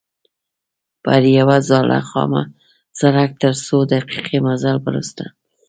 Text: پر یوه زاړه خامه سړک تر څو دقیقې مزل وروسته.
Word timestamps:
پر 1.03 1.21
یوه 1.37 1.57
زاړه 1.69 1.99
خامه 2.09 2.43
سړک 2.99 3.31
تر 3.41 3.53
څو 3.65 3.77
دقیقې 3.93 4.37
مزل 4.47 4.77
وروسته. 4.87 5.23